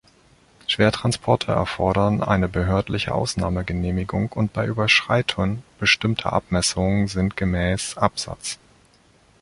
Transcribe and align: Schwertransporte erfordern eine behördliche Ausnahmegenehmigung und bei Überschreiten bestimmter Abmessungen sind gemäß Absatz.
Schwertransporte 0.65 1.51
erfordern 1.51 2.23
eine 2.23 2.49
behördliche 2.49 3.13
Ausnahmegenehmigung 3.13 4.29
und 4.31 4.51
bei 4.51 4.65
Überschreiten 4.65 5.61
bestimmter 5.77 6.33
Abmessungen 6.33 7.07
sind 7.07 7.37
gemäß 7.37 7.97
Absatz. 7.99 8.57